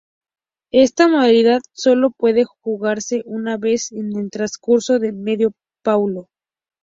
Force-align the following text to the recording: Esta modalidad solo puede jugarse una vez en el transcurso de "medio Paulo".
Esta 0.71 1.07
modalidad 1.07 1.61
solo 1.73 2.09
puede 2.09 2.43
jugarse 2.43 3.21
una 3.27 3.57
vez 3.57 3.91
en 3.91 4.17
el 4.17 4.31
transcurso 4.31 4.97
de 4.97 5.11
"medio 5.11 5.53
Paulo". 5.83 6.27